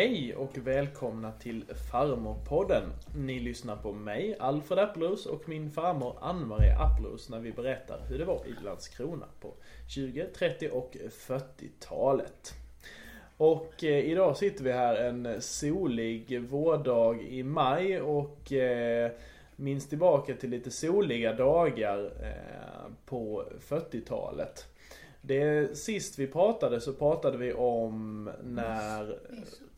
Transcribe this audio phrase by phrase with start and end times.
[0.00, 2.82] Hej och välkomna till Farmorpodden.
[3.16, 8.18] Ni lyssnar på mig, Alfred Appelros och min farmor Ann-Marie Appelros när vi berättar hur
[8.18, 9.54] det var i Landskrona på
[9.88, 12.54] 20, 30 och 40-talet.
[13.36, 19.10] Och eh, idag sitter vi här en solig vårdag i maj och eh,
[19.56, 24.69] minns tillbaka till lite soliga dagar eh, på 40-talet.
[25.22, 29.18] Det, sist vi pratade så pratade vi om när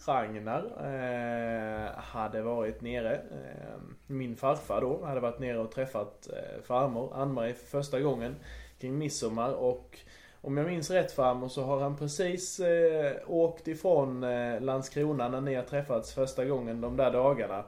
[0.07, 3.15] Ragnar eh, hade varit nere.
[3.15, 8.37] Eh, min farfar då hade varit nere och träffat eh, farmor Ann-Marie för första gången
[8.79, 9.99] kring midsommar och
[10.41, 15.41] om jag minns rätt farmor så har han precis eh, åkt ifrån eh, Landskrona när
[15.41, 17.65] ni har träffats första gången de där dagarna.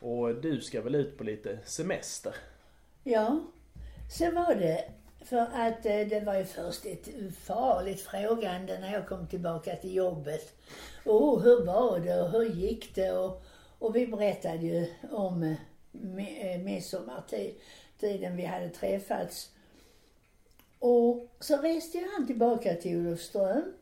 [0.00, 2.34] Och du ska väl ut på lite semester?
[3.04, 3.40] Ja,
[4.10, 4.84] sen var det.
[5.28, 9.94] För att eh, det var ju först ett farligt frågande när jag kom tillbaka till
[9.94, 10.54] jobbet.
[11.04, 13.12] Och hur var det och hur gick det?
[13.12, 13.42] Och,
[13.78, 19.50] och vi berättade ju om eh, eh, midsommartiden vi hade träffats.
[20.78, 23.72] Och så reste ju han tillbaka till Olofström.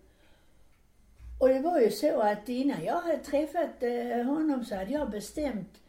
[1.40, 3.80] Och det var ju så att innan jag hade träffat
[4.26, 5.80] honom så hade jag bestämt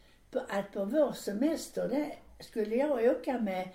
[0.48, 3.68] att på vår semester det skulle jag åka med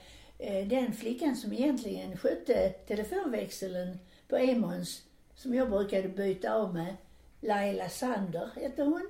[0.69, 5.03] den flickan som egentligen skötte telefonväxeln på Emons,
[5.35, 6.95] som jag brukade byta av med.
[7.41, 9.09] Laila Sander hette hon.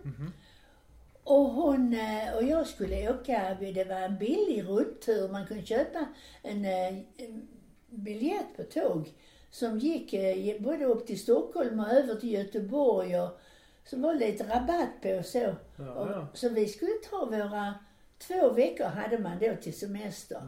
[1.24, 6.06] Och hon eh, och jag skulle åka, det var en billig rundtur, man kunde köpa
[6.42, 7.48] en, eh, en
[7.90, 9.14] biljett på tåg
[9.52, 13.40] som gick eh, både upp till Stockholm och över till Göteborg och
[13.86, 15.56] som var lite rabatt på så.
[15.76, 16.28] Ja, Och, ja.
[16.34, 17.74] så vi skulle ta våra,
[18.18, 20.42] två veckor hade man då till semester.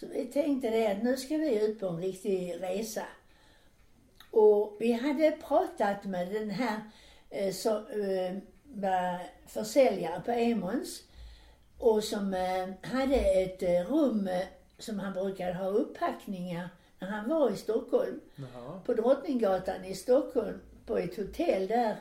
[0.00, 3.04] Så vi tänkte det att nu ska vi ut på en riktig resa.
[4.30, 6.80] Och vi hade pratat med den här
[7.30, 11.02] eh, som eh, var försäljare på Emons
[11.78, 14.46] och som eh, hade ett eh, rum eh,
[14.78, 18.20] som han brukade ha upppackningar när han var i Stockholm.
[18.36, 18.80] Jaha.
[18.86, 21.96] På Drottninggatan i Stockholm, på ett hotell där,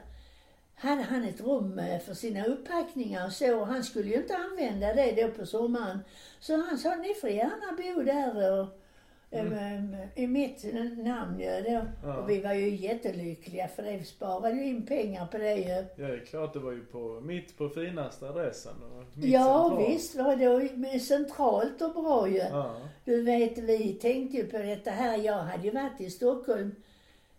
[0.80, 3.64] hade han ett rum eh, för sina upppackningar och så.
[3.64, 6.00] Han skulle ju inte använda det då på sommaren.
[6.40, 8.68] Så han sa, ni får gärna bo där och,
[9.32, 10.64] eh, i mitt
[10.98, 11.82] namn ju då.
[12.04, 12.18] Ja.
[12.18, 14.04] Och vi var ju jättelyckliga för det.
[14.04, 15.70] Sparade ju in pengar på det ju.
[15.70, 18.74] Ja, det är klart det var ju på, mitt på finaste adressen.
[18.84, 19.90] Och mitt Ja, centralt.
[19.90, 22.38] visst var det centralt och bra ju.
[22.38, 22.76] Ja.
[23.06, 25.18] Du vet, vi tänkte ju på detta här.
[25.18, 26.76] Jag hade ju varit i Stockholm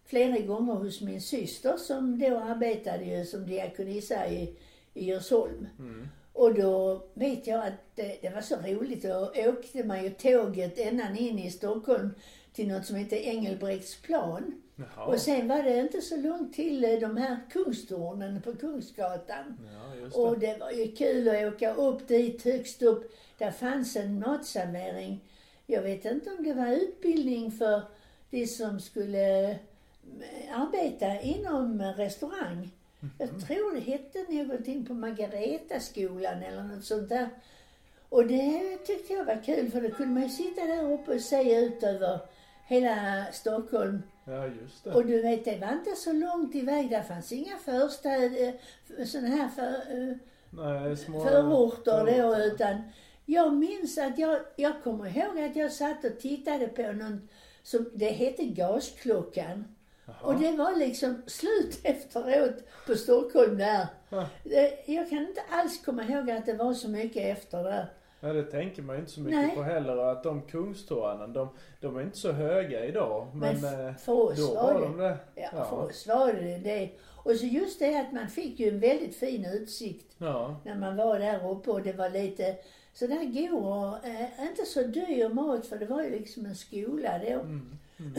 [0.09, 4.57] flera gånger hos min syster som då arbetade ju som diakonissa i,
[4.95, 5.69] i Djursholm.
[5.79, 6.09] Mm.
[6.33, 9.03] Och då vet jag att det, det var så roligt.
[9.03, 12.11] Då åkte man ju tåget ända in i Stockholm
[12.53, 14.63] till något som heter Engelbrektsplan.
[14.77, 15.07] Jaha.
[15.07, 19.59] Och sen var det inte så långt till eh, de här kungstornen på Kungsgatan.
[19.73, 20.21] Ja, det.
[20.21, 23.13] Och det var ju kul att åka upp dit högst upp.
[23.39, 25.25] Där fanns en matservering.
[25.67, 27.83] Jag vet inte om det var utbildning för
[28.31, 29.59] de som skulle
[30.53, 32.71] arbeta inom restaurang.
[33.19, 37.29] Jag tror det hette någonting på Margaretaskolan eller något sånt där.
[38.09, 41.21] Och det tyckte jag var kul för då kunde man ju sitta där uppe och
[41.21, 42.21] se ut över
[42.67, 44.03] hela Stockholm.
[44.25, 44.95] Ja, just det.
[44.95, 46.91] Och du vet, det var inte så långt iväg.
[46.91, 48.55] Där fanns inga förstäder,
[49.05, 50.17] sådana här för, eh,
[50.51, 51.25] Nej, små...
[51.25, 52.83] förorter då, utan
[53.27, 57.29] jag minns att jag, jag kommer ihåg att jag satt och tittade på någon
[57.63, 59.65] som, det hette Gasklockan.
[60.09, 60.17] Jaha.
[60.35, 62.55] Och det var liksom slut efteråt
[62.87, 63.87] på Stockholm där.
[64.09, 64.27] Ja.
[64.45, 67.93] Det, jag kan inte alls komma ihåg att det var så mycket efter där.
[68.21, 69.57] Ja, det tänker man ju inte så mycket Nej.
[69.57, 69.97] på heller.
[69.97, 71.49] Att de kungstornen, de,
[71.81, 73.27] de är inte så höga idag.
[73.35, 75.17] Men, Men eh, för oss då var var det- de det.
[75.35, 76.91] Ja, för oss var det det.
[77.25, 80.57] Och så just det att man fick ju en väldigt fin utsikt Ja.
[80.65, 82.57] när man var där uppe och det var lite
[82.93, 87.19] sådär god och eh, inte så dyr mat för det var ju liksom en skola
[87.19, 87.27] då.
[87.41, 87.77] Mm.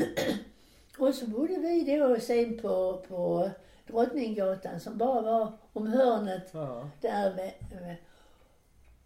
[1.00, 3.50] Och så bodde vi då sen på, på
[3.88, 6.90] Drottninggatan som bara var om hörnet Ja.
[7.02, 7.96] där med, med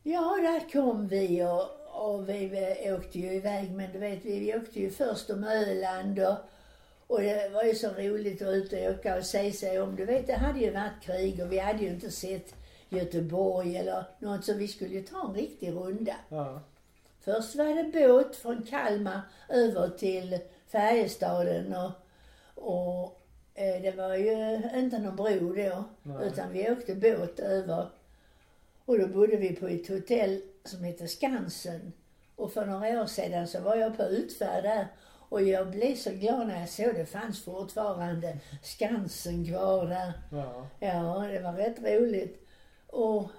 [0.03, 1.67] Ja, där kom vi och,
[2.11, 6.19] och vi åkte ju iväg men du vet vi, vi åkte ju först om Öland
[6.19, 6.35] och,
[7.07, 9.95] och det var ju så roligt att ut och åka och se sig om.
[9.95, 12.55] Du vet det hade ju varit krig och vi hade ju inte sett
[12.89, 16.15] Göteborg eller något så vi skulle ju ta en riktig runda.
[16.29, 16.61] Ja.
[17.21, 20.39] Först var det båt från Kalmar över till
[20.73, 21.91] Färjestaden och,
[22.55, 23.21] och
[23.53, 26.27] eh, det var ju inte någon bro då, Nej.
[26.27, 27.87] utan vi åkte båt över.
[28.85, 31.93] Och då bodde vi på ett hotell som heter Skansen.
[32.35, 34.87] Och för några år sedan så var jag på utfärd där
[35.29, 40.13] Och jag blev så glad när jag såg det fanns fortfarande Skansen kvar där.
[40.31, 40.67] Ja.
[40.79, 42.47] Ja, det var rätt roligt.
[42.87, 43.29] Och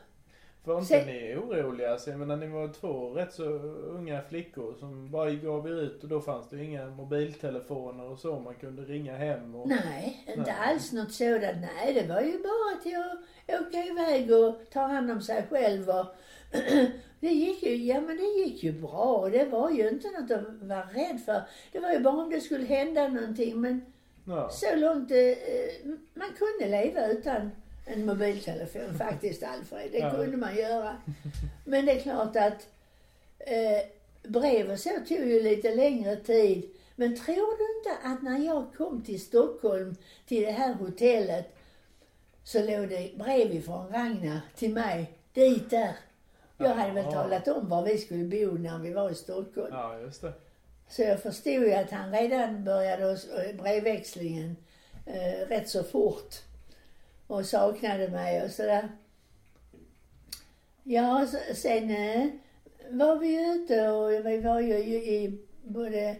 [0.64, 1.98] Var inte Sen- ni oroliga?
[1.98, 6.02] Så jag menar, ni var två rätt så unga flickor som bara gav er ut
[6.02, 9.68] och då fanns det ju inga mobiltelefoner och så man kunde ringa hem och...
[9.68, 10.54] nej, inte Nej.
[10.68, 11.56] alls något sådant.
[11.60, 12.96] Nej, det var ju bara till
[13.54, 15.88] att åka iväg och ta hand om sig själv.
[15.88, 16.06] Och
[17.20, 19.16] det gick ju, ja men det gick ju bra.
[19.16, 21.42] Och det var ju inte något att vara rädd för.
[21.72, 23.60] Det var ju bara om det skulle hända någonting.
[23.60, 23.84] Men
[24.26, 24.48] Ja.
[24.50, 27.50] så långt eh, man kunde leva utan
[27.84, 29.88] en mobiltelefon faktiskt, Alfred.
[29.92, 30.96] Det kunde man göra.
[31.64, 32.68] Men det är klart att
[33.38, 33.86] eh,
[34.22, 36.70] brev och så tog ju lite längre tid.
[36.96, 39.96] Men tror du inte att när jag kom till Stockholm,
[40.26, 41.54] till det här hotellet,
[42.44, 45.96] så låg det brev ifrån Ragnar till mig, dit där.
[46.58, 49.68] Jag hade väl talat om var vi skulle bo när vi var i Stockholm.
[49.70, 50.32] Ja, just det.
[50.88, 54.56] Så jag förstod ju att han redan började eh, brevväxlingen
[55.06, 56.34] eh, rätt så fort.
[57.26, 58.88] Och saknade mig och sådär.
[60.82, 62.26] Ja, sen eh,
[62.90, 66.16] var vi ute och vi var ju i, både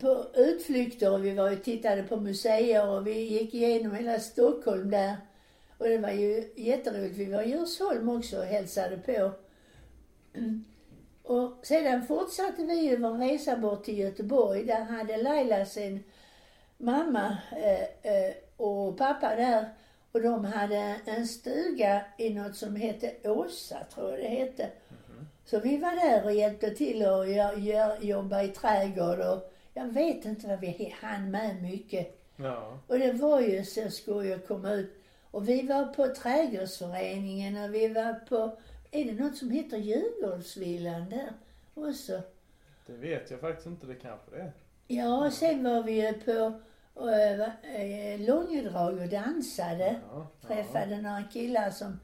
[0.00, 4.90] på utflykter och vi var ju tittade på museer och vi gick igenom hela Stockholm
[4.90, 5.16] där.
[5.78, 7.16] Och det var ju jätteroligt.
[7.16, 9.32] Vi var i Djursholm också och hälsade på.
[11.22, 14.64] Och sedan fortsatte vi ju vår resa bort till Göteborg.
[14.64, 16.04] Där hade Laila sin
[16.76, 19.68] mamma eh, eh, och pappa där.
[20.18, 24.70] Och de hade en stuga i något som hette Åsa, tror jag det hette.
[25.44, 29.84] Så vi var där och hjälpte till att gö- gö- jobba i trädgård och jag
[29.86, 32.20] vet inte vad vi hann med mycket.
[32.36, 32.78] Ja.
[32.86, 34.94] Och det var ju så skoj att komma ut.
[35.30, 38.58] Och vi var på trädgårdsföreningen och vi var på,
[38.90, 41.32] är det något som heter Djurgårdsvillan där
[41.74, 42.20] också?
[42.86, 43.86] Det vet jag faktiskt inte.
[43.86, 44.52] Det kanske det är.
[44.86, 46.60] Ja, och sen var vi ju på
[47.00, 50.00] äh, va- eh, Långedrag och dansade.
[50.12, 50.26] Ja.
[50.46, 52.00] Träffade några killar som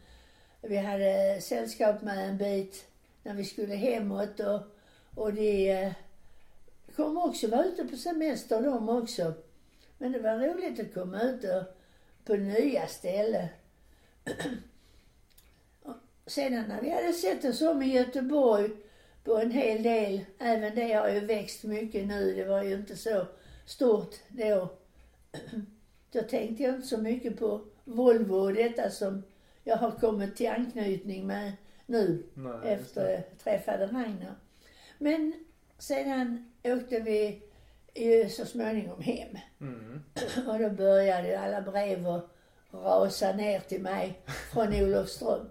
[0.62, 2.86] vi hade sällskap med en bit
[3.22, 4.60] när vi skulle hemåt och,
[5.14, 5.92] och de eh,
[6.96, 9.32] kom också vara ute på semester de också.
[9.98, 11.62] Men det var roligt att komma ut och,
[12.24, 13.48] på nya ställen.
[15.82, 15.94] Och
[16.26, 18.70] Sedan när vi hade sett oss om i Göteborg
[19.24, 22.96] på en hel del, även det har ju växt mycket nu, det var ju inte
[22.96, 23.26] så
[23.66, 24.68] stort då.
[26.12, 29.22] Då tänkte jag inte så mycket på Volvo och detta som
[29.64, 31.52] jag har kommit till anknytning med
[31.86, 34.34] nu Nej, efter jag träffade Ragnar.
[34.98, 35.32] Men
[35.78, 37.42] sedan åkte vi
[37.94, 39.38] ju så småningom hem.
[39.60, 40.02] Mm.
[40.48, 42.30] Och då började ju alla brev att
[42.70, 44.20] rasa ner till mig
[44.52, 45.46] från Olofström.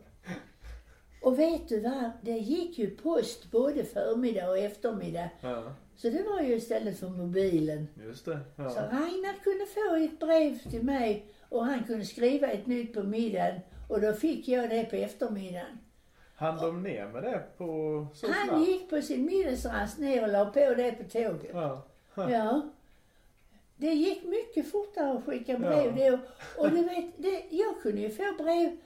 [1.21, 2.11] Och vet du vad?
[2.21, 5.29] Det gick ju post både förmiddag och eftermiddag.
[5.41, 7.87] Ja, Så det var ju istället för mobilen.
[8.05, 8.39] just det.
[8.55, 8.69] Så Ja.
[8.91, 13.59] Ragnar kunde få ett brev till mig och han kunde skriva ett nytt på middagen
[13.89, 15.77] och då fick jag det på eftermiddagen.
[16.35, 17.63] Han de ner med det på
[18.15, 18.67] så Han snabbt?
[18.67, 21.51] gick på sin middagsrast ner och la på det på tåget.
[21.53, 21.81] Ja.
[22.29, 22.61] Ja.
[23.77, 26.19] Det gick mycket fortare att skicka brev då.
[26.63, 28.77] Och du vet, det, jag kunde ju få brev,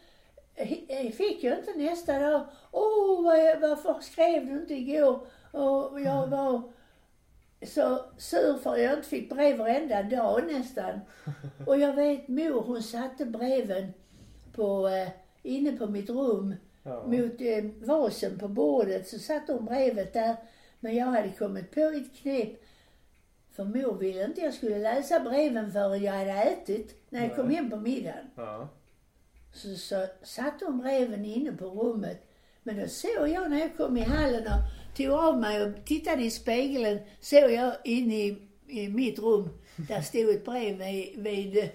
[0.87, 2.45] eh, fick jag inte nästa dag.
[2.71, 5.19] Åh, vad jag, varför skrev du inte igår?
[5.51, 6.61] Och jag var
[7.65, 10.99] så sur för jag inte fick brev varenda dag nästan.
[11.67, 13.93] Och jag vet mor, hon satte breven
[14.53, 15.09] på, eh,
[15.43, 17.03] inne på mitt rum Ja.
[17.07, 20.35] mot eh, vasen på bordet så satte hon brevet där.
[20.79, 22.49] Men jag hade kommit på ett knep.
[23.51, 26.95] För mor ville inte jag skulle läsa breven förrän jag hade ätit.
[27.09, 27.55] När jag kom Nej.
[27.55, 28.25] hem på middagen.
[28.35, 28.67] Ja.
[29.53, 32.27] Så, så satte hon breven inne på rummet.
[32.63, 34.59] Men då såg jag när jag kom i hallen och
[34.97, 36.99] tog av mig och tittade i spegeln.
[37.19, 38.37] Såg jag inne i,
[38.67, 39.49] i mitt rum.
[39.75, 40.77] Där stod ett brev
[41.15, 41.69] vid,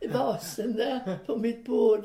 [0.00, 2.04] vid vasen där på mitt bord.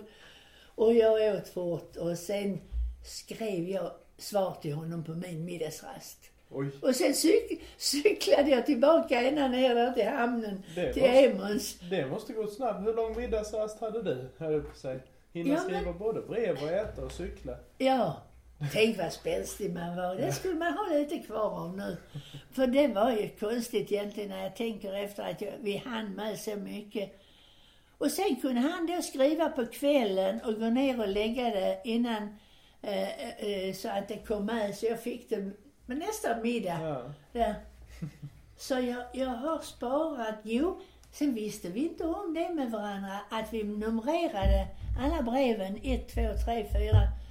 [0.76, 2.62] Och jag åt fort och sen
[3.06, 6.18] skrev jag svar till honom på min middagsrast.
[6.50, 6.70] Oj.
[6.82, 11.80] Och sen cyk, cyklade jag tillbaka ända ner där till hamnen, Det till Emons.
[11.90, 12.88] Det måste gått snabbt.
[12.88, 14.30] Hur lång middagsrast hade du?
[14.38, 15.00] Höll på säga.
[15.34, 17.58] Hinna Ja, men- skriva både brev och äta och cykla.
[17.78, 18.22] Ja,
[18.72, 20.16] tänk vad spänstig man var.
[20.16, 21.98] Det skulle man ha lite kvar av nu.
[22.52, 26.40] För det var ju konstigt egentligen när jag tänker efter att jag, vi hann med
[26.40, 27.20] så mycket.
[27.98, 32.38] Och sen kunde han då skriva på kvällen och gå ner och lägga det innan
[32.82, 34.76] eh, eh, så att det kom med.
[34.76, 35.52] Så jag fick det
[35.86, 37.14] med nästa middag.
[37.32, 37.54] Ja.
[38.58, 43.54] Så jag, jag har sparat, jo, sen visste vi inte om det med varandra, att
[43.54, 44.68] vi numrerade
[45.00, 47.23] alla breven, 1, 2, 3, 4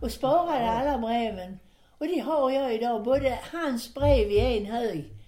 [0.00, 1.58] och sparade alla breven.
[1.98, 5.18] Och det har jag idag, både hans brev i en hög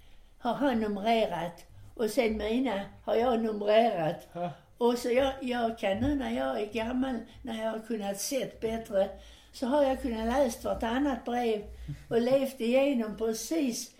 [0.40, 4.28] har han numrerat och sen mina har jag numrerat.
[4.32, 4.50] Ja.
[4.78, 8.60] Och så jag, jag kan nu när jag är gammal, när jag har kunnat sett
[8.60, 9.08] bättre,
[9.52, 11.64] så har jag kunnat läst vartannat brev
[12.08, 13.90] och levt igenom precis.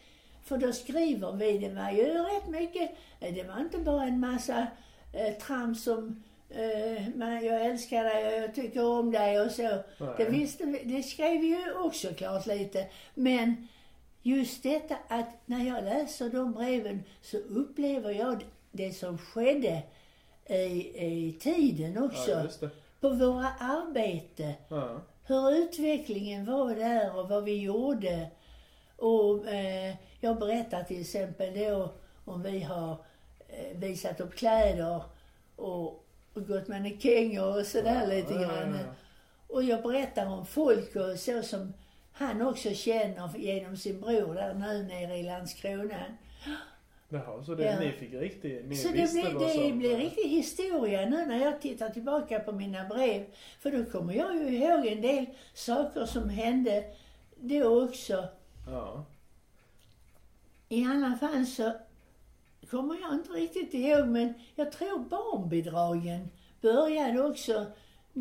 [0.45, 4.67] För då skriver vi, det var ju rätt mycket, det var inte bara en massa
[5.13, 6.23] eh, trams som
[7.15, 9.63] men jag älskar dig och jag tycker om dig och så.
[9.63, 10.15] Nej.
[10.17, 12.87] Det visste vi, det skrev ju också klart lite.
[13.15, 13.69] Men
[14.23, 19.83] just detta att när jag läser de breven så upplever jag det som skedde
[20.47, 22.31] i, i tiden också.
[22.61, 22.69] Ja,
[23.01, 24.55] på våra arbete.
[24.69, 25.01] Ja.
[25.27, 28.31] Hur utvecklingen var där och vad vi gjorde.
[28.97, 31.93] Och eh, jag berättar till exempel då
[32.25, 32.97] om vi har
[33.49, 35.03] eh, visat upp kläder
[35.57, 36.05] och,
[36.35, 38.75] och gått mannekänger och sådär lite Ja, ja, grann.
[38.75, 38.95] ja.
[39.49, 41.73] Och jag berättar om folk och så som
[42.13, 46.05] han också känner genom sin bror där nu nere i Landskrona.
[47.09, 47.81] Jaha, så det, Ja.
[47.81, 49.79] ni fick riktigt, ni Så det blir, det som...
[49.79, 53.25] blir riktig historia nu när jag tittar tillbaka på mina brev.
[53.61, 56.85] För då kommer jag ju ihåg en del saker som hände
[57.37, 58.25] då också.
[58.67, 59.05] Ja.
[60.69, 61.73] I alla fall så
[62.71, 66.29] kommer jag inte riktigt ihåg, men jag tror barnbidragen
[66.61, 67.53] började också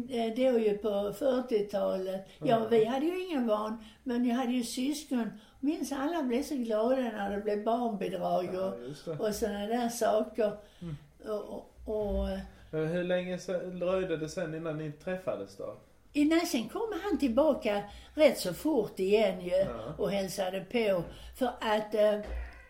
[0.09, 0.89] eh, då ju på
[1.19, 2.27] 40-talet.
[2.39, 2.67] Ja, Ja.
[2.69, 5.29] vi hade ju inga barn, men jag hade ju syskon.
[5.59, 8.73] Minns alla blev så glada när det blev barnbidrag ja, och,
[9.05, 9.11] det.
[9.11, 10.51] och sådana där saker.
[10.81, 10.95] Mm.
[11.39, 12.39] Och, och, eh,
[12.71, 13.37] Men hur länge
[13.79, 15.75] dröjde det sen innan ni träffades då?
[16.13, 17.83] innan sen kom han tillbaka
[18.15, 19.93] rätt så fort igen ju Ja.
[19.97, 21.03] och hälsade på.
[21.37, 22.19] För att, eh,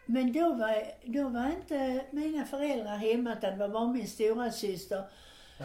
[0.09, 4.51] men då var, då var inte mina föräldrar hemma utan det var bara min stora
[4.51, 5.03] syster.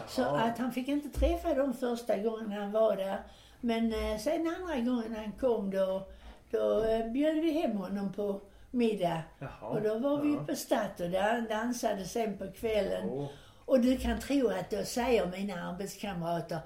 [0.07, 0.41] Så Jaha.
[0.41, 3.19] att han fick inte träffa dem första gången han var där.
[3.61, 6.07] Men eh, sen andra gången han kom då,
[6.51, 9.21] då eh, bjöd vi hem honom på middag.
[9.39, 9.69] Jaha.
[9.69, 10.43] Och då var vi ja.
[10.43, 13.09] på Statt och dan- dansade sen på kvällen.
[13.09, 13.27] Åh.
[13.65, 16.59] Och du kan tro att då säger mina arbetskamrater,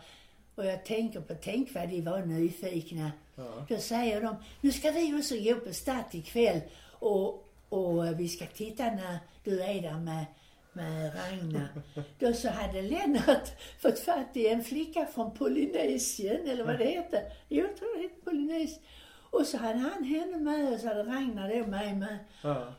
[0.56, 3.12] och jag tänker på, tänk vad de var nyfikna.
[3.36, 3.66] Ja.
[3.70, 6.62] Då säger de, nu ska vi också gå på Statt ikväll
[7.00, 10.26] och, och vi ska titta när du är där med,
[10.74, 11.68] med Ragnar.
[12.20, 13.50] Då så hade Lennart
[13.80, 17.22] fått fatt i en flicka från Polynesien, eller vad det heter.
[17.48, 18.82] Jo, jag tror det heter Polynesien.
[19.32, 22.18] Och så hade han henne med och så hade Ragnar då mig med.
[22.44, 22.74] Ja.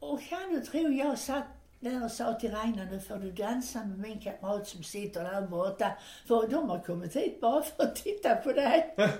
[0.00, 1.44] Och kan du tro, jag satt
[1.80, 5.42] där och sa till Ragnar, nu får du dansa med min kamrat som sitter där
[5.42, 5.92] borta.
[6.26, 8.94] För de har kommit hit bara för att titta på dig.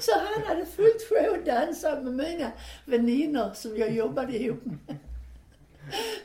[0.00, 2.52] Så han hade fullt sjå att dansa med mina
[2.84, 4.96] väninnor som jag jobbade ihop med.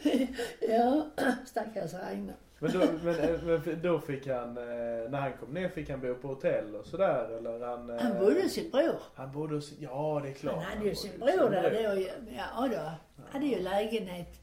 [0.59, 1.05] Ja,
[1.45, 2.35] stackars Ragnar.
[2.59, 6.01] Men, då, men, eh, men då fick han, eh, när han kom ner fick han
[6.01, 7.89] bo på hotell och sådär eller han...
[7.89, 8.99] eh, Han bodde hos sin bror.
[9.15, 10.55] Han bodde hos, ja det är klart.
[10.63, 12.01] Han hade ju sin bror där då.
[12.37, 12.91] Ja då.
[13.31, 14.39] Hade ju lägenhet.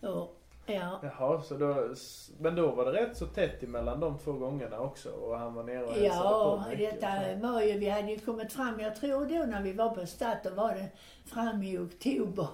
[0.00, 1.00] Och, ja.
[1.02, 1.94] Jaha, så då,
[2.38, 5.62] men då var det rätt så tätt emellan de två gångerna också och han var
[5.62, 7.00] nere och Ja, på mycket.
[7.00, 10.06] detta var ju, vi hade ju kommit fram, jag tror då när vi var på
[10.06, 10.88] Stadt, då var det
[11.26, 12.48] fram i oktober.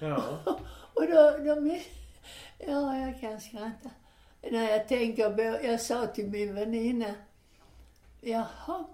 [0.00, 0.22] Ja,
[0.94, 1.80] Och då, de,
[2.58, 3.90] ja jag kan skratta.
[4.50, 7.14] När jag tänker på, jag sa till min väninna,
[8.20, 8.84] jaha,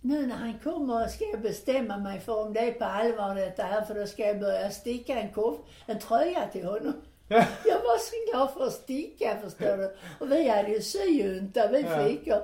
[0.00, 3.62] nu när han kommer ska jag bestämma mig för om det är på allvar detta
[3.62, 5.56] här, för då ska jag börja sticka en koff,
[5.86, 6.94] en tröja till honom.
[7.30, 7.44] Ja.
[7.66, 9.94] Jag var så glad för att sticka, förstår du.
[10.18, 12.04] Och vi hade ju syjunta, vi Ja.
[12.04, 12.38] flickor.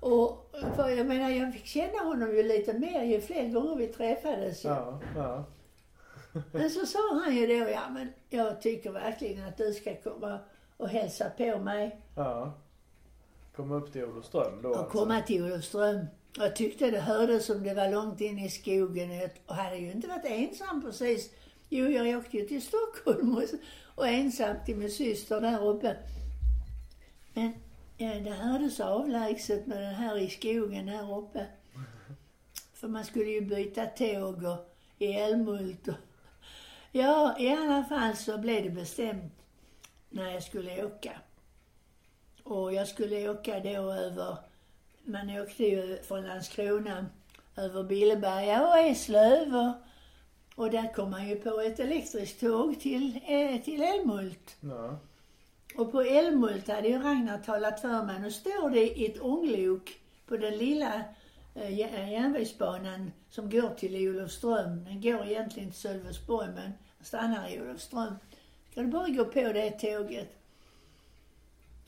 [0.00, 3.86] Och för jag menar, jag fick känna honom ju lite mer ju fler gånger vi
[3.86, 4.64] träffades.
[4.64, 4.68] ju.
[4.68, 5.44] ja, ja.
[6.52, 10.38] Men så sa han ju då, ja men jag tycker verkligen att du ska komma
[10.76, 12.52] och hälsa på mig ja.
[13.56, 14.98] Kom upp till Olofström då och alltså.
[14.98, 16.06] komma till Olofström.
[16.38, 19.10] Jag tyckte det hördes som det var långt in i skogen
[19.46, 21.30] och hade ju inte varit ensam precis.
[21.68, 23.42] Jo, jag åkte ju till Stockholm och,
[23.96, 25.96] och ensam till min syster där uppe.
[27.34, 27.52] Men
[27.96, 31.46] ja, det hördes avlägset med den här i skogen här uppe.
[32.72, 35.94] För man skulle ju byta tåg och i Älmhult och...
[36.92, 39.32] Ja, i alla fall så blev det bestämt
[40.10, 41.12] när jag skulle åka.
[42.42, 44.36] Och jag skulle åka då över,
[45.04, 47.06] man åkte ju från Landskrona
[47.56, 49.72] över Billeberga och Eslöv och,
[50.56, 54.56] och där kom man ju på ett elektriskt tåg till, eh, till Älmhult.
[54.60, 54.98] Ja.
[55.76, 60.36] Och på Älmhult hade ju Ragnar talat för mig, nu står det ett ånglok på
[60.36, 60.94] den lilla
[61.54, 64.84] eh, jä- järnvägsbanan som går till Olofström.
[64.84, 66.72] Den går egentligen till Sölvesborg men
[67.02, 68.14] stannar i Olofström.
[68.70, 70.36] Ska du bara gå på det tåget?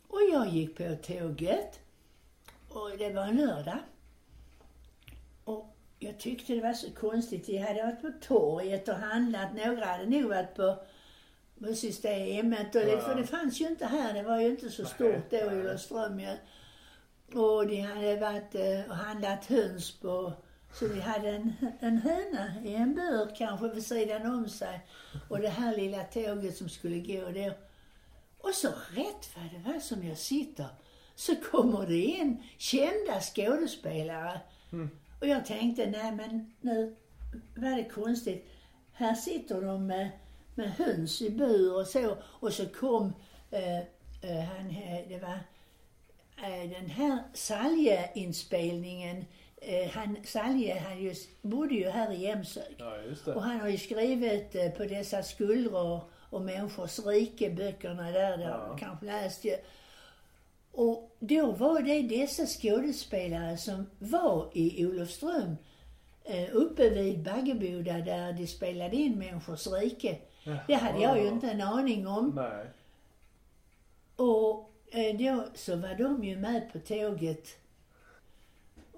[0.09, 1.81] Och jag gick på tåget.
[2.69, 3.79] Och det var en lördag.
[5.45, 7.49] Och jag tyckte det var så konstigt.
[7.49, 9.55] Vi hade varit på torget och handlat.
[9.55, 10.77] Några hade nog varit på,
[11.61, 12.75] på systemet.
[12.75, 13.01] Och det, Ja.
[13.01, 14.15] För det fanns ju inte här.
[14.15, 15.45] Det var ju inte så stort då i.
[15.45, 16.37] Olofström ju.
[17.41, 20.33] Och de hade varit eh, och handlat höns på
[20.73, 24.87] så vi hade en, en höna i en bur kanske vid sidan om sig.
[25.29, 27.53] Och det här lilla tåget som skulle gå då.
[28.39, 30.67] Och så rätt vad det var som jag sitter
[31.15, 34.41] så kommer det in kända skådespelare.
[35.21, 36.97] Och jag tänkte, nej men nu
[37.55, 38.47] var det konstigt.
[38.93, 40.11] Här sitter de med,
[40.55, 42.17] med höns i bur och så.
[42.23, 43.13] Och så kom
[43.51, 44.75] eh, eh, han,
[45.09, 45.39] det var
[46.49, 49.25] eh, den här Salje-inspelningen.
[49.57, 52.75] Eh, han, Salje han just, bodde ju här i Jämshög.
[52.79, 53.41] Ja, just Och det.
[53.41, 58.77] han har ju skrivit eh, på dessa skuldror och människors rike, böckerna där, där ja.
[58.81, 59.57] kanske läst ju.
[60.79, 65.57] Och då var det dessa skådespelare som var i Olofström,
[66.25, 70.19] eh, uppe vid Baggeboda där de spelade in Människors rike.
[70.67, 72.33] Det hade jag ju inte en aning om.
[72.37, 72.67] Nej.
[74.17, 77.49] Och eh, då så var de ju med på tåget.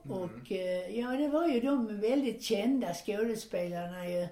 [0.03, 4.29] Och eh, ja, det var ju de väldigt kända skådespelarna ju.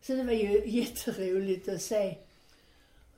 [0.00, 2.16] Så det var ju jätteroligt att se.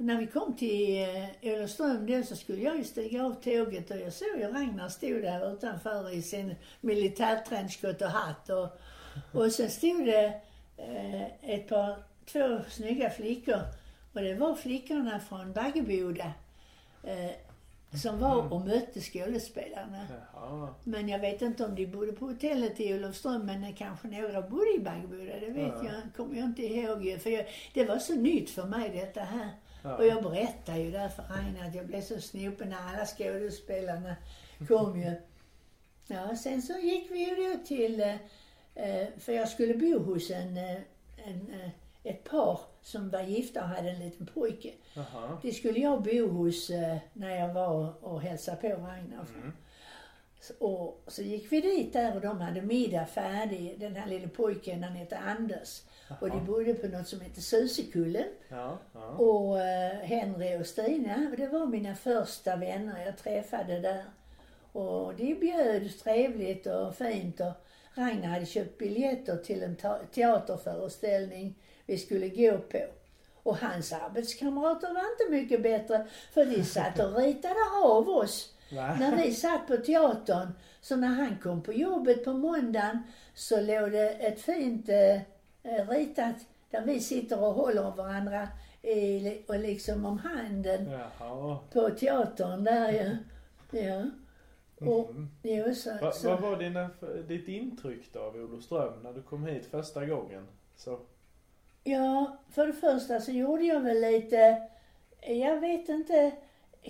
[0.00, 3.90] Och när vi kom till eh, Olofström då så skulle jag ju stiga av tåget
[3.90, 8.50] och jag såg ju Ragnar stod där utanför i sin militärtrenchcoat och hatt.
[8.50, 8.69] Och,
[9.33, 10.40] och så stod det
[10.76, 11.97] eh, ett par,
[12.33, 13.61] två snygga flickor.
[14.12, 16.33] Och det var flickorna från Baggeboda.
[17.04, 17.30] Eh,
[18.02, 20.07] som var och mötte skådespelarna.
[20.35, 20.75] Jaha.
[20.85, 24.75] Men jag vet inte om de bodde på hotellet i Olofström, men kanske några bodde
[24.76, 25.40] i Baggeboda.
[25.40, 25.85] Det vet Ja.
[25.85, 27.21] jag, kommer jag inte ihåg.
[27.23, 29.50] För jag, det var så nytt för mig detta här.
[29.83, 29.97] Ja.
[29.97, 34.17] Och jag berättade ju där för Rainer att jag blev så snopen när alla skådespelarna
[34.69, 35.15] kom ju.
[36.07, 38.15] Ja, sen så gick vi ju då till, eh,
[38.75, 40.79] eh, för jag skulle bo hos en, eh,
[41.16, 41.71] en,
[42.05, 44.73] ett par som var gifta och hade en liten pojke.
[44.95, 45.38] Jaha.
[45.43, 49.27] Det skulle jag bo hos eh, när jag var och hälsade på Ragnar.
[49.35, 49.53] Mm.
[50.59, 53.81] Och så gick vi dit där och de hade middag färdig.
[53.81, 55.83] Den här lille pojken, han hette Anders.
[56.20, 58.29] Och de bodde på något som heter Susekullen.
[58.49, 59.09] Ja, ja.
[59.09, 64.05] Och eh, Henry och Stina, och det var mina första vänner jag träffade där.
[64.73, 67.53] Och de bjöd trevligt och fint och
[67.94, 69.77] Ragnar hade köpt biljetter till en
[70.14, 71.55] teaterföreställning
[71.87, 72.81] vi skulle gå på.
[73.42, 78.96] Och hans arbetskamrater var inte mycket bättre för de satt och ritade av oss Va?
[79.01, 80.49] när vi satt på teatern.
[80.81, 83.03] Så när han kom på jobbet på måndagen
[83.35, 85.20] så låg det ett fint eh,
[85.62, 86.37] ritat
[86.70, 88.49] där vi sitter och håller varandra
[88.83, 91.59] i, och liksom om handen Jaha.
[91.73, 93.16] på teatern där ju.
[93.81, 94.05] Ja.
[94.90, 95.29] Och, Mhm.
[95.42, 96.29] jo, så, Va, så.
[96.31, 96.90] vad var dina,
[97.29, 100.46] ditt intryck då av Olofström när du kom hit första gången?
[100.77, 100.99] Så,
[101.85, 104.62] Ja, för det första så gjorde jag väl lite,
[105.20, 106.33] jag vet inte,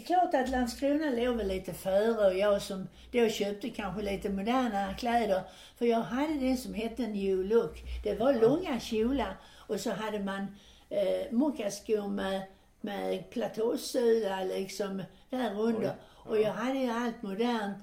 [0.06, 4.94] klart att Landskrona låg väl lite före och jag som då köpte kanske lite moderna
[4.94, 5.42] kläder.
[5.78, 7.82] För jag hade det som hette new look.
[8.04, 10.46] Det var långa kjolar och så hade man
[10.88, 12.42] eh, mockaskor med,
[12.80, 15.94] med platåsula liksom där under.
[16.24, 17.78] Oj, Och jag hade ju allt modernt.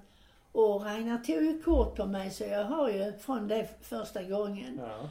[0.52, 4.82] Och Ragnar tog ju kort på mig så jag har ju från det första gången.
[4.84, 5.10] ja.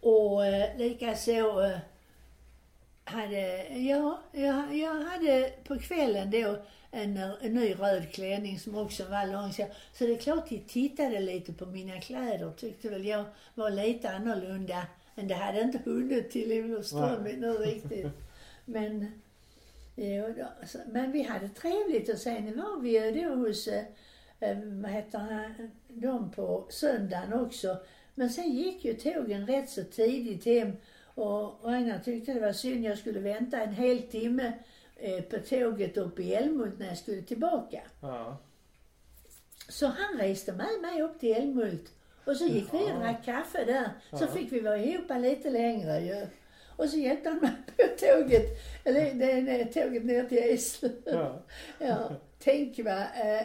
[0.00, 1.78] Och eh, likaså eh,
[3.10, 6.58] hade, ja, jag, jag hade på kvällen då
[6.90, 9.52] en, en ny röd klänning som också var lång.
[9.52, 13.70] Så, så det är klart de tittade lite på mina kläder tyckte väl jag var
[13.70, 14.86] lite annorlunda.
[15.14, 18.06] Men det hade inte hunnit till Olofström nu riktigt.
[18.64, 19.20] Men,
[19.96, 23.84] jo, då, så, men vi hade trevligt och sen var vi ju då hos, eh,
[24.40, 27.76] eh, vad heter han, de på söndagen också.
[28.14, 30.72] Men sen gick ju tågen rätt så tidigt hem
[31.20, 34.52] och Ragnar tyckte det var synd jag skulle vänta en hel timme
[34.96, 37.80] eh, på tåget upp i Älmhult när jag skulle tillbaka.
[38.02, 38.36] Ja.
[39.68, 41.92] Så han reste med mig upp till Älmhult.
[42.24, 43.90] Och så gick vi och drack kaffe där.
[44.18, 44.26] Så Ja.
[44.26, 46.26] fick vi vara ihop lite längre ju.
[46.76, 48.46] Och så hjälpte han mig på tåget,
[48.84, 50.92] eller det, det, tåget ner till Eslöv.
[51.04, 51.42] Ja.
[51.78, 53.40] Ja, tänk vad eh,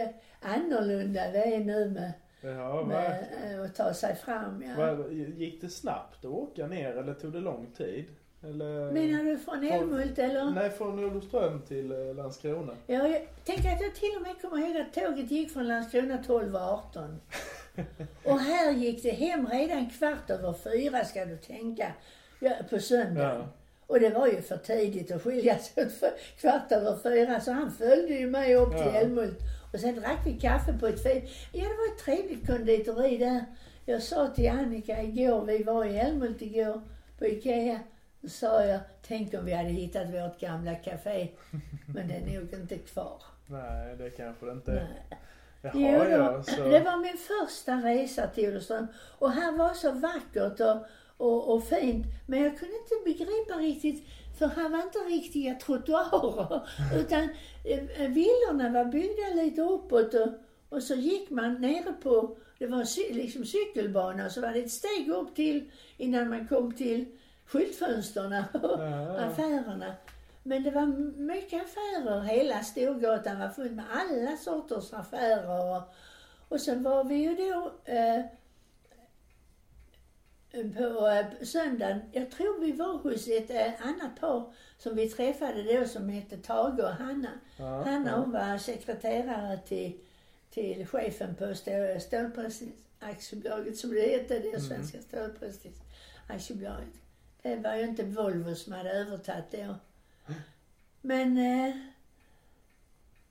[0.00, 0.08] eh,
[0.40, 3.64] annorlunda det är nu med, Ja, med verkligen.
[3.64, 4.64] eh, ta sig fram.
[4.78, 4.96] Ja.
[5.10, 8.04] Gick det snabbt att åka ner eller tog det lång tid?
[8.42, 8.92] Eller?
[8.92, 10.50] Menar du från Älmhult eller?
[10.50, 12.72] Nej, från Olofström till eh, Landskrona.
[12.86, 16.18] Ja, jag tänker att jag till och med kommer ihåg att tåget gick från Landskrona
[16.26, 17.16] 12.18.
[18.24, 21.92] Och här gick det hem redan kvart över fyra ska du tänka,
[22.40, 23.38] ja, på söndagen.
[23.40, 23.46] Ja.
[23.86, 27.72] Och det var ju för tidigt att skiljas åt för kvart över fyra så han
[27.72, 29.00] följde ju mig upp till Ja.
[29.72, 33.44] Och sen drack vi kaffe på ett fint, ja det var ett trevligt konditori där
[33.84, 36.80] Jag sa till Annika igår, vi var i Älmhult igår
[37.18, 37.80] på IKEA.
[38.20, 41.28] Då sa jag, tänk om vi hade hittat vårt gamla café.
[41.94, 43.22] Men det är nog inte kvar.
[43.46, 44.74] Nej, det kanske det inte är.
[44.74, 45.18] Nej.
[45.62, 46.42] Jaha, Jo, det ja.
[46.42, 46.68] Så...
[46.68, 48.86] det var min första resa till Olofström.
[49.18, 52.06] Och här var så vackert och, och, och fint.
[52.26, 56.68] Men jag kunde inte begripa riktigt, för här var inte riktiga trottoarer.
[56.96, 57.22] Utan
[57.64, 60.28] eh, villorna var byggda lite uppåt och,
[60.68, 65.08] och så gick man nere på, det var liksom cykelbana, så var det ett steg
[65.08, 67.04] upp till innan man kom till
[67.46, 69.18] skyltfönsterna och Ja.
[69.20, 69.92] affärerna.
[70.42, 70.86] Men det var
[71.20, 72.20] mycket affärer.
[72.20, 75.76] Hela Storgatan var full med alla sorters affärer.
[75.76, 75.82] Och,
[76.48, 78.20] och sen var vi ju då eh,
[80.52, 85.62] på eh, söndagen, jag tror vi var hos ett eh, annat par som vi träffade
[85.62, 87.30] då som hette Tage och Hanna.
[87.56, 88.16] Ja, Hanna ja.
[88.16, 89.98] hon var sekreterare till,
[90.50, 96.94] till chefen på Stå- Stålpressningsaktiebolaget som det hette, det Svenska Stålpressningsaktiebolaget.
[97.42, 99.74] Det var ju inte Volvo som hade övertagit det.
[101.00, 101.76] Men eh,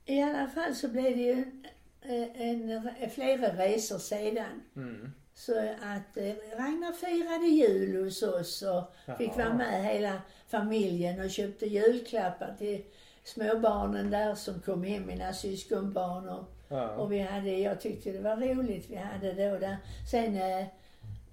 [0.04, 1.62] i alla fall så blev det ju
[2.00, 4.62] en, en, flera resor sedan.
[4.76, 5.12] Mm.
[5.38, 11.30] Så att eh, Ragnar firade jul hos oss och fick vara med hela familjen och
[11.30, 12.84] köpte julklappar till
[13.24, 16.28] småbarnen där som kom hem, mina syskonbarn.
[16.28, 16.88] Och, Ja.
[16.90, 19.76] och vi hade, jag tyckte det var roligt vi hade då där.
[20.10, 20.66] Sen eh,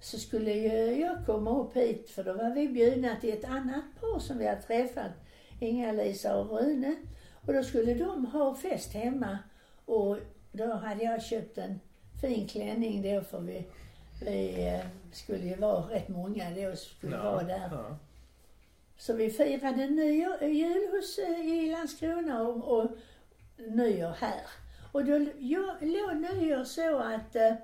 [0.00, 3.84] så skulle ju jag komma upp hit för då var vi bjudna till ett annat
[4.00, 5.10] par som vi hade träffat,
[5.60, 6.94] Inga-Lisa och Rune.
[7.46, 9.38] Och då skulle de ha fest hemma
[9.84, 10.16] och
[10.52, 11.80] då hade jag köpt en
[12.20, 13.66] fin klänning då för vi,
[14.20, 17.68] vi eh, skulle ju vara rätt många då som skulle vara där.
[17.70, 17.96] Ja.
[18.98, 22.90] Så vi firade nyår, jul hos, eh, i Landskrona och, och
[23.58, 24.40] nyår här.
[24.92, 27.54] Och då jag, låg nyår så att eh,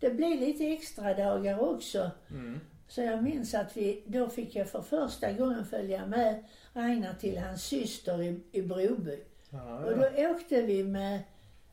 [0.00, 2.10] det blev lite extra dagar också.
[2.30, 2.60] Mm.
[2.88, 7.38] Så jag minns att vi, då fick jag för första gången följa med Ragnar till
[7.38, 9.18] hans syster i, i Broby.
[9.50, 10.10] Ja, Och ja.
[10.10, 11.20] då åkte vi med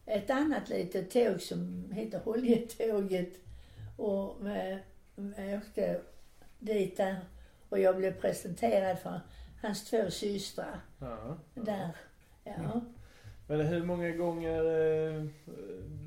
[0.06, 3.45] ett annat litet tåg som heter Holjetåget.
[3.98, 4.80] Och med,
[5.58, 6.00] åkte
[6.60, 7.16] dit där.
[7.70, 9.20] Och jag blev presenterad för
[9.62, 11.38] hans två systrar Ja.
[11.54, 11.90] där.
[12.44, 12.82] Ja.
[13.48, 15.24] Men hur många gånger eh,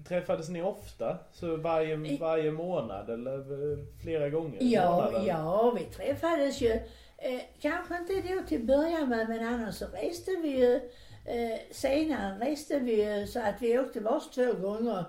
[0.08, 1.18] träffades ni ofta?
[1.32, 3.38] Så varje, varje månad eller
[3.72, 5.26] eh, flera gånger Ja, månaden?
[5.26, 6.70] ja, vi träffades ju.
[7.18, 10.74] Eh, kanske inte då till början med, men annars så reste vi ju.
[11.24, 15.04] Eh, senare reste vi ju så att vi åkte vars två gånger.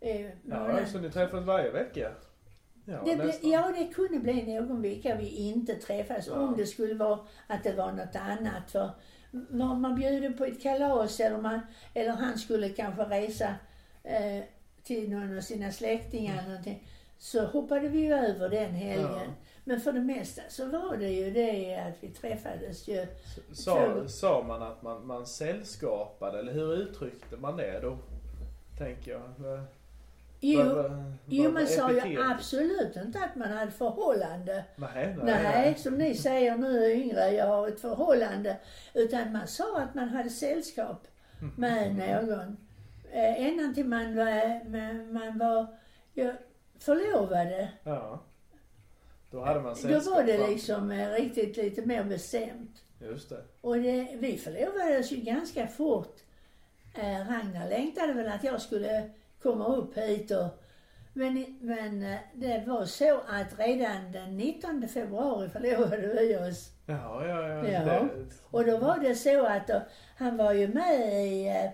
[0.00, 2.10] Eh, Ja, så ni träffades varje vecka?
[2.84, 6.26] Ja, Det ble, ja, det kunde bli någon vecka vi inte träffades.
[6.26, 6.34] Ja.
[6.34, 8.70] Om det skulle vara att det var något annat.
[8.70, 8.90] För
[9.30, 11.60] var man bjuden på ett kalas eller, man,
[11.94, 13.54] eller han skulle kanske resa
[14.04, 14.42] eh,
[14.82, 16.88] till någon av sina släktingar eller någonting.
[17.18, 19.10] Så hoppade vi ju över den helgen.
[19.12, 19.20] Ja.
[19.64, 23.06] Men för det mesta så var det ju det att vi träffades ju.
[23.52, 27.98] Sa, sa man att man, man sällskapade eller hur uttryckte man det då?
[28.78, 29.20] Tänker jag.
[30.40, 34.64] Jo, vad- vad- jo man sa ju absolut inte att man hade förhållande.
[34.76, 38.56] Nej, nej, Nej, som ni säger nu yngre, jag har ett förhållande.
[38.94, 41.06] Utan man sa att man hade sällskap
[41.56, 41.94] med
[42.28, 42.56] någon.
[43.12, 45.66] Eh, ända till man var, man, man var
[46.14, 46.32] ja,
[46.78, 47.68] förlovade.
[47.84, 48.22] Ja.
[49.30, 50.14] Då hade man Då sällskap.
[50.16, 50.46] var det va?
[50.46, 52.82] liksom eh, riktigt lite mer bestämt.
[53.00, 53.44] Just det.
[53.60, 56.16] Och det, vi förlovades ju ganska fort.
[56.94, 59.10] Eh, Ragnar längtade väl att jag skulle
[59.42, 60.60] komma upp hit och
[61.12, 66.70] men, men eh, det var så att redan den 19 februari förlovade vi oss.
[66.86, 67.68] Ja, ja, ja.
[67.68, 67.80] Ja.
[67.80, 68.08] Det,
[68.50, 69.82] Och då var det så att då,
[70.16, 71.70] han var ju med i, eh,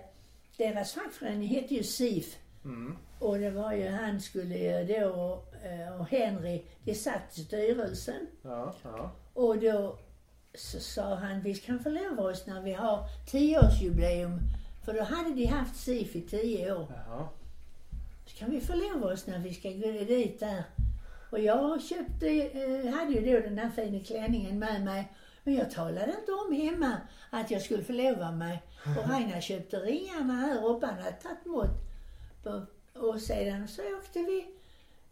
[0.57, 2.37] deras fackförening hette ju SIF.
[2.65, 2.97] mm.
[3.19, 8.27] Och det var ju, han skulle ju då, eh, och Henry, de satt i styrelsen.
[8.41, 9.11] Ja, ja.
[9.33, 9.97] Och då
[10.53, 14.39] så sa han, vi kan förlova oss när vi har tioårsjubileum.
[14.85, 16.87] För då hade de haft SIF i tio år.
[17.07, 17.27] Jaha.
[18.37, 20.63] Kan vi förlova oss när vi ska gå dit där.
[21.29, 25.11] Och jag köpte, eh, hade ju då den här fina klänningen med mig.
[25.43, 26.97] Men jag talade inte om hemma
[27.29, 28.63] att jag skulle förlova mig.
[28.97, 30.85] Och Ragnar köpte ringarna här uppe.
[30.85, 31.87] Han hade tagit mått.
[32.93, 34.45] Och sedan så åkte vi,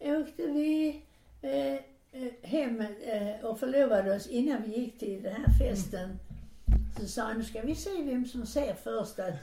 [0.00, 1.02] åkte vi
[1.42, 1.74] eh,
[2.22, 6.18] eh, hem eh, och förlovade oss innan vi gick till den här festen.
[6.98, 9.34] Så sa han, nu ska vi se vem som ser först att,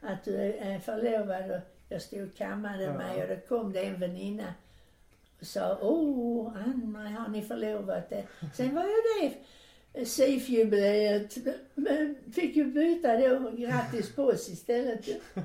[0.00, 1.60] att du är förlovad.
[1.92, 2.92] Jag stod och kammade Ja.
[2.92, 4.54] mig och då kom det en väninna
[5.40, 8.24] och sa, åh, Ann-Marie, har ni förlovat det?
[8.54, 8.88] Sen var ju
[9.20, 9.34] det
[10.04, 11.38] SIF-jubileet,
[12.34, 15.04] fick ju byta då, grattis på oss istället.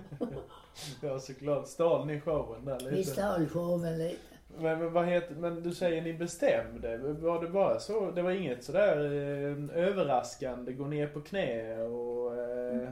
[1.02, 1.68] Ja, såklart.
[1.68, 2.96] Stal ni showen där lite?
[2.96, 4.18] Vi stal showen lite.
[4.60, 6.98] Men, men vad heter, men du säger ni bestämde.
[6.98, 8.12] Var det bara så?
[8.12, 12.27] Det var inget sådär eh, överraskande, gå ner på knä och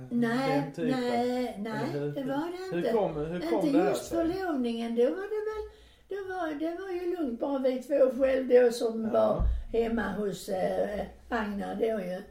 [0.10, 1.02] Nej, den typen?
[1.02, 2.92] nej, nej, hur- det var det Hur inte.
[2.92, 5.70] kom, hur kom inte det här just förlovningen, då var det väl,
[6.10, 9.12] då var, det var ju lugnt bara vi två själv då som Ja.
[9.12, 9.42] var
[9.80, 12.22] hemma hos eh, Agnar då ju.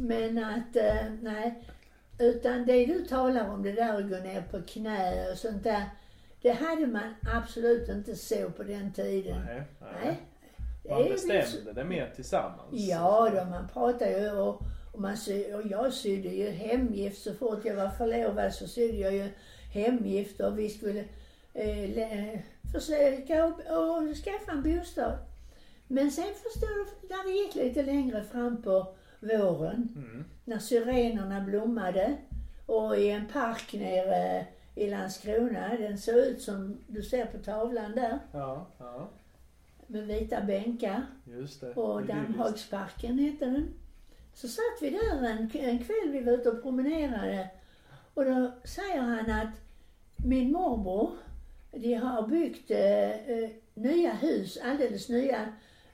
[0.00, 1.64] Men att, eh, nej.
[2.18, 5.82] Utan det du talar om, det där att gå ner på knä och sånt där.
[6.42, 9.36] Det hade man absolut inte så på den tiden.
[9.46, 9.90] Nej, nej.
[10.04, 10.16] Nej.
[10.90, 12.68] Man bestämde det mer tillsammans.
[12.70, 14.60] Ja, då man pratade ju och,
[14.92, 18.96] och, man sy, och jag sydde ju hemgift så fort jag var förlovad så sydde
[18.98, 19.28] jag ju
[19.72, 21.04] hemgift och vi skulle
[21.54, 22.40] eh,
[22.72, 25.18] försöka och, och skaffa en bostad.
[25.88, 30.24] Men sen förstår du, när det gick lite längre fram på våren, Mm.
[30.44, 32.16] när syrenerna blommade
[32.66, 37.92] och i en park nere i Landskrona, den såg ut som du ser på tavlan
[37.92, 39.08] där, Ja, ja.
[39.86, 41.06] med vita bänkar.
[41.24, 41.72] Just det.
[41.72, 42.06] Och.
[42.06, 43.68] Dammhagsparken hette den.
[44.34, 47.48] Så satt vi där en, en kväll, vi var ute och promenerade.
[48.14, 49.54] Och då säger han att
[50.16, 51.10] min morbror,
[51.72, 55.48] de har byggt eh, eh nya hus, alldeles nya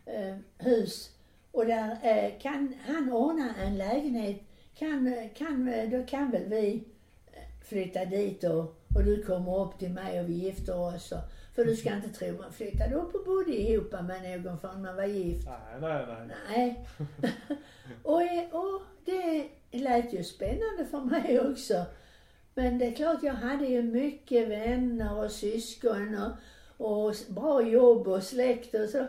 [0.06, 1.10] eh, hus.
[1.52, 4.40] Och där eh, kan han ordna en lägenhet.
[4.74, 6.84] Kan, kan, eh, då kan väl vi
[7.32, 8.60] eh, flytta dit och,
[8.94, 11.12] och du kommer upp till mig och vi gifter oss.
[11.12, 11.18] Och,
[11.56, 14.96] för du ska inte tro man flyttade upp och bodde ihop med någon förrän man
[14.96, 15.46] var gift.
[15.80, 16.36] Nej, nej, nej.
[16.48, 16.86] Nej.
[18.02, 18.22] och,
[18.64, 21.84] och det lät ju spännande för mig också.
[22.54, 26.18] Men det är klart, jag hade ju mycket vänner och syskon
[26.78, 29.06] och, och bra jobb och släkt och så.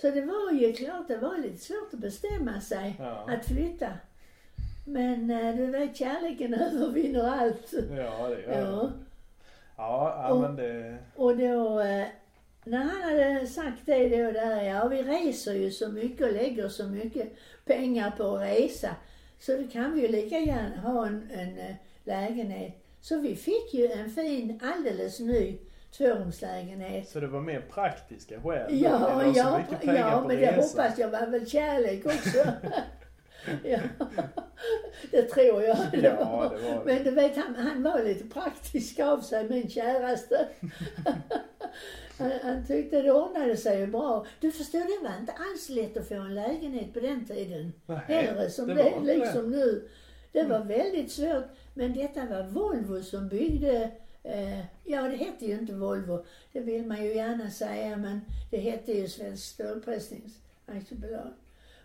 [0.00, 3.28] Så det var ju klart, det var lite svårt att bestämma sig Ja.
[3.30, 3.88] att flytta.
[4.86, 7.74] Men eh, du vet, kärleken övervinner allt.
[7.96, 8.60] Ja, det gör.
[8.60, 8.90] Ja.
[9.76, 10.98] Ja, ja Och- men det...
[11.16, 12.06] Och då, eh,
[12.64, 16.68] när han hade sagt det då där, ja vi reser ju så mycket och lägger
[16.68, 17.32] så mycket
[17.64, 18.96] pengar på att resa.
[19.38, 22.82] Så då kan vi ju lika gärna ha en, en eh, lägenhet.
[23.00, 25.58] Så vi fick ju en fin, alldeles ny
[25.96, 27.08] tvårumslägenhet.
[27.08, 28.82] Så det var mer praktiska skäl?
[28.82, 32.38] Ja, ja, ja men det hoppas jag var väl kärlek också.
[33.64, 33.78] ja,
[35.10, 35.78] det tror jag.
[35.78, 36.82] Ja, det var det.
[36.84, 40.48] Men du vet, han, han var lite praktisk av sig, min käraste.
[42.18, 44.26] han, han tyckte det ordnade sig ju bra.
[44.40, 47.72] Du förstår, det var inte alls lätt att få en lägenhet på den tiden.
[47.86, 49.88] Nej, Heller som det det, liksom nu.
[50.32, 51.44] Det var väldigt svårt.
[51.74, 53.90] Men detta var Volvo som byggde,
[54.22, 58.56] eh, ja det hette ju inte Volvo, det vill man ju gärna säga, men det
[58.56, 60.34] hette ju Svensk Stålpressnings
[60.66, 61.32] aktiebolag.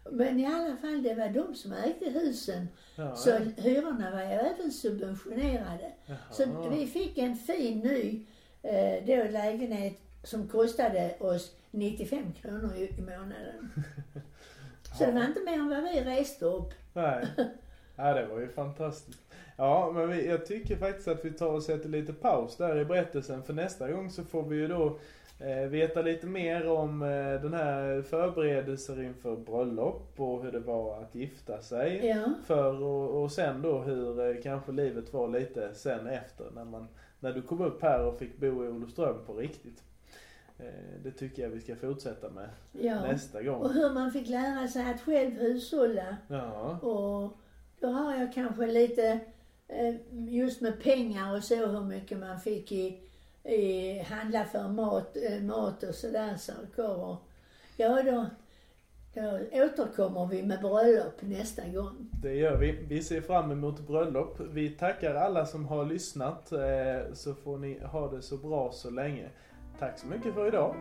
[0.09, 2.67] Men i alla fall, det var de som ägde husen.
[2.95, 5.91] Ja, Så hyrorna var ju även subventionerade.
[6.05, 6.17] Jaha.
[6.31, 8.25] Så vi fick en fin ny
[8.63, 13.71] eh, då lägenhet som kostade oss 95 kronor i, i månaden.
[14.97, 16.73] Så det var inte mer än vad vi reste upp.
[16.93, 17.27] Nej.
[17.95, 19.19] Ja, det var ju fantastiskt.
[19.57, 22.85] Ja, men vi, jag tycker faktiskt att vi tar och sätter lite paus där i
[22.85, 23.43] berättelsen.
[23.43, 24.99] För nästa gång så får vi ju då
[25.43, 31.01] eh, veta lite mer om eh, den här förberedelser inför bröllop och hur det var
[31.01, 32.07] att gifta sig.
[32.07, 32.33] Ja.
[32.45, 36.87] För och, och sen då hur eh, kanske livet var lite sen efter när man
[37.19, 39.83] när du kom upp här och fick bo i Olofström på riktigt.
[41.03, 43.01] Det tycker jag vi ska fortsätta med ja.
[43.01, 43.61] nästa gång.
[43.61, 46.17] Och hur man fick lära sig att själv hushålla.
[46.27, 47.37] Ja, Och
[47.79, 49.19] då har jag kanske lite,
[50.11, 53.10] just med pengar och så, hur mycket man fick i,
[53.43, 56.99] Eh, handla för mat, eh, mat och sådär saker.
[57.03, 57.17] Och,
[57.77, 58.25] ja, då,
[59.13, 62.09] då återkommer vi med bröllop nästa gång.
[62.21, 62.71] det gör vi.
[62.71, 64.39] Vi ser fram emot bröllop.
[64.39, 68.89] Vi tackar alla som har lyssnat eh, så får ni ha det så bra så
[68.89, 69.29] länge.
[69.79, 70.75] Tack så mycket för idag.